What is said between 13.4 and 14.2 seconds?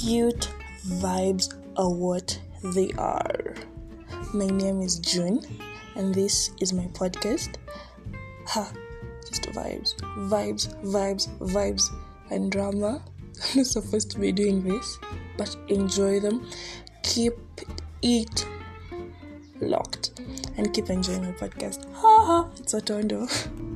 I'm not supposed to